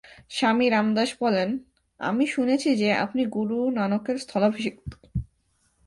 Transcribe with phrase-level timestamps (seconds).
[0.29, 1.49] স্বামী রামদাস বলেন,
[1.99, 4.91] "আমি শুনেছি যে, আপনি গুরু নানকের স্থলাভিষিক্ত"।